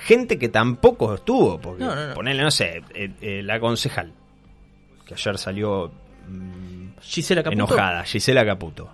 [0.00, 2.14] Gente que tampoco estuvo, porque No, no, no.
[2.14, 4.12] ponele, no sé, eh, eh, la concejal,
[5.06, 5.90] que ayer salió
[6.28, 7.64] mm, Gisela Caputo.
[7.64, 8.88] enojada, Gisela Caputo.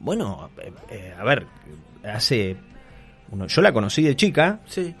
[0.00, 0.50] Bueno,
[0.90, 1.46] eh, a ver,
[2.04, 2.56] hace...
[3.30, 4.94] uno- yo la conocí de chica, Sí.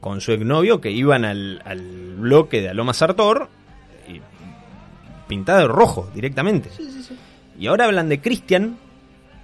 [0.00, 3.48] con su exnovio que iban al, al bloque de Aloma Sartor
[4.08, 4.20] y
[5.28, 6.70] pintada de rojo directamente.
[7.58, 8.76] Y ahora hablan de Cristian.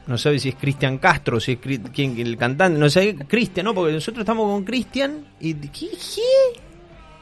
[0.07, 1.59] No sabe si es Cristian Castro, si es
[1.93, 3.75] quién, el cantante, no sé, Cristian, ¿no?
[3.75, 5.55] Porque nosotros estamos con Cristian y...
[5.55, 5.89] ¿Qué?
[5.91, 5.91] ¿Qué?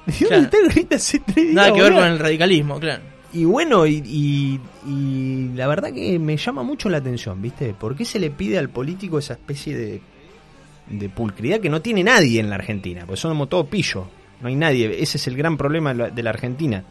[0.21, 0.43] ¿De Claro.
[0.43, 2.01] está Cristian hace tres días, Nada que ver boludo?
[2.05, 3.03] con el radicalismo, claro.
[3.33, 7.73] Y bueno, y, y- y la verdad que me llama mucho la atención, ¿viste?
[7.75, 10.01] ¿Por qué se le pide al político esa especie de,
[10.91, 13.05] de pulcridad que no tiene nadie en la Argentina?
[13.07, 14.05] Pues somos todos pillos,
[14.43, 15.03] no hay nadie.
[15.03, 16.85] Ese es el gran problema de la Argentina.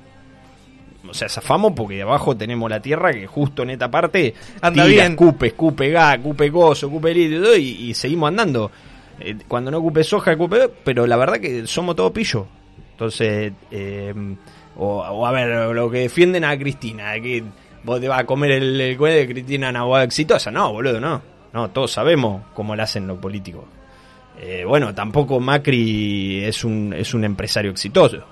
[1.08, 5.04] O sea, zafamos porque abajo tenemos la tierra que justo en esta parte Anda tira,
[5.04, 5.12] bien.
[5.12, 8.72] escupe, escupe gas, escupe gozo, escupe litio y, y seguimos andando.
[9.20, 10.70] Eh, cuando no ocupe soja, ocupe...
[10.84, 12.46] Pero la verdad que somos todos pillos.
[12.92, 14.14] Entonces, eh,
[14.78, 17.44] o, o a ver, lo que defienden a Cristina, que
[17.84, 20.52] vos te vas a comer el, el cuello de Cristina abogada exitosa.
[20.52, 21.22] No, boludo, no.
[21.52, 23.66] No, todos sabemos cómo la hacen los políticos.
[24.40, 28.24] Eh, bueno, tampoco Macri es un, es un empresario exitoso.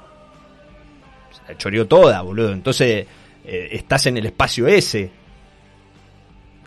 [1.32, 2.52] Se la choreó toda, boludo.
[2.52, 3.06] Entonces,
[3.46, 5.12] eh, estás en el espacio ese.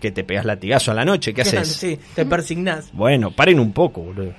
[0.01, 1.69] Que te pegas latigazo a la noche, ¿qué haces?
[1.69, 2.93] Sí, te persignás.
[2.93, 4.33] Bueno, paren un poco, boludo.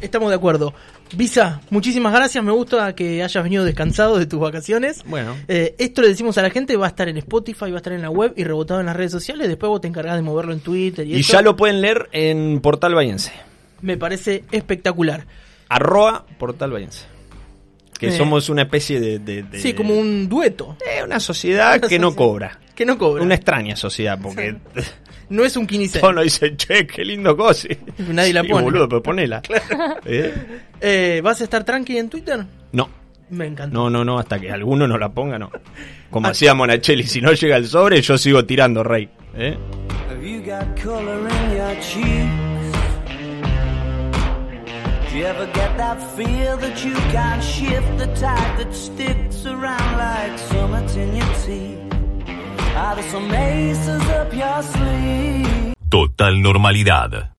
[0.00, 0.74] Estamos de acuerdo.
[1.16, 2.44] Visa, muchísimas gracias.
[2.44, 5.02] Me gusta que hayas venido descansado de tus vacaciones.
[5.04, 5.34] Bueno.
[5.48, 7.92] Eh, esto le decimos a la gente, va a estar en Spotify, va a estar
[7.92, 9.48] en la web y rebotado en las redes sociales.
[9.48, 12.60] Después vos te encargás de moverlo en Twitter y, Y ya lo pueden leer en
[12.60, 13.32] Portal Bayense.
[13.80, 15.26] Me parece espectacular.
[15.68, 17.06] Arroba Portal Bayense.
[17.98, 18.12] Que Eh.
[18.12, 19.18] somos una especie de...
[19.18, 20.76] de- de- Sí, como un dueto.
[20.86, 22.58] Eh, una sociedad Una que no cobra.
[22.74, 23.22] Que no cobra.
[23.22, 24.54] Una extraña sociedad, porque
[25.30, 25.98] No es un 15.
[26.00, 27.68] todos nos dicen, che, qué lindo cosi.
[28.08, 28.62] Nadie la Sí, pone.
[28.64, 29.42] boludo, pero ponela.
[30.06, 30.32] ¿Eh?
[30.80, 32.44] Eh, ¿Vas a estar tranqui en Twitter?
[32.72, 32.88] No,
[33.30, 33.74] Me encanta.
[33.74, 35.50] no, no, no, hasta que alguno nos la ponga, no.
[36.10, 39.08] Como hacía Monacheli, si no llega el sobre, yo sigo tirando, rey.
[39.36, 39.56] ¿Eh?
[45.18, 50.38] You ever get that feel that you can't shift the tide that sticks around like
[50.38, 51.80] summits in your teeth?
[52.76, 55.74] Are there some aces up your sleeve?
[55.90, 57.26] Total normalidad.